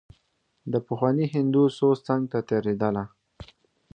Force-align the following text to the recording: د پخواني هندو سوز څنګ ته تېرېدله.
د 0.71 0.73
پخواني 0.87 1.25
هندو 1.33 1.63
سوز 1.77 1.97
څنګ 2.07 2.23
ته 2.31 2.39
تېرېدله. 2.49 3.03